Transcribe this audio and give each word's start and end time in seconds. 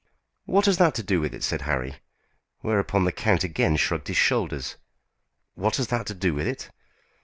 "What 0.45 0.65
has 0.65 0.77
that 0.77 0.95
to 0.95 1.03
do 1.03 1.21
with 1.21 1.31
it?" 1.35 1.43
said 1.43 1.61
Harry; 1.61 1.97
whereupon 2.61 3.03
the 3.05 3.11
count 3.11 3.43
again 3.43 3.75
shrugged 3.75 4.07
his 4.07 4.17
shoulders. 4.17 4.77
"What 5.53 5.75
has 5.75 5.89
that 5.89 6.07
to 6.07 6.15
do 6.15 6.33
with 6.33 6.47
it? 6.47 6.71